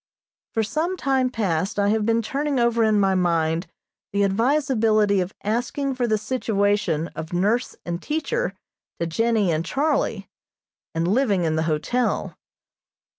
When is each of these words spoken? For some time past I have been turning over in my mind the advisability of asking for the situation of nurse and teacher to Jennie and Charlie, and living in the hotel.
For 0.55 0.63
some 0.63 0.97
time 0.97 1.29
past 1.29 1.77
I 1.77 1.89
have 1.89 2.07
been 2.07 2.23
turning 2.23 2.59
over 2.59 2.83
in 2.83 2.99
my 2.99 3.13
mind 3.13 3.67
the 4.11 4.23
advisability 4.23 5.21
of 5.21 5.35
asking 5.43 5.93
for 5.93 6.07
the 6.07 6.17
situation 6.17 7.09
of 7.09 7.33
nurse 7.33 7.75
and 7.85 8.01
teacher 8.01 8.55
to 8.99 9.05
Jennie 9.05 9.51
and 9.51 9.63
Charlie, 9.63 10.27
and 10.95 11.07
living 11.07 11.43
in 11.43 11.55
the 11.55 11.61
hotel. 11.69 12.35